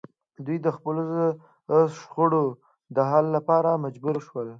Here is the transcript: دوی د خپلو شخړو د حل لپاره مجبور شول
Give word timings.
دوی 0.45 0.57
د 0.65 0.67
خپلو 0.75 1.03
شخړو 1.97 2.43
د 2.95 2.97
حل 3.09 3.25
لپاره 3.37 3.81
مجبور 3.85 4.15
شول 4.27 4.47